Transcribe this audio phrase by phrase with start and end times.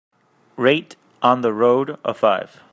[0.57, 2.59] rate On the Road a five